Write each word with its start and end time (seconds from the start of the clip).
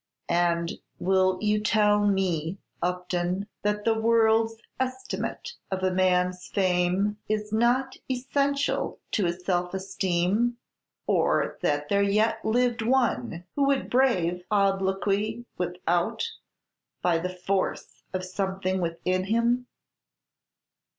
"And 0.29 0.71
will 0.97 1.37
you 1.41 1.59
tell 1.61 2.07
me, 2.07 2.57
Upton, 2.81 3.47
that 3.61 3.85
the 3.85 3.93
world's 3.93 4.55
estimate 4.79 5.53
of 5.69 5.83
a 5.83 5.91
man's 5.91 6.47
fame 6.47 7.19
is 7.29 7.53
not 7.53 7.97
essential 8.09 8.99
to 9.11 9.25
his 9.25 9.45
self 9.45 9.75
esteem, 9.75 10.57
or 11.05 11.59
that 11.61 11.87
there 11.89 12.01
yet 12.01 12.43
lived 12.43 12.81
one, 12.81 13.43
who 13.55 13.67
would 13.67 13.91
brave 13.91 14.43
obloquy 14.49 15.45
without, 15.59 16.27
by 17.03 17.19
the 17.19 17.29
force 17.29 18.01
of 18.11 18.25
something 18.25 18.81
within 18.81 19.25
him?" 19.25 19.67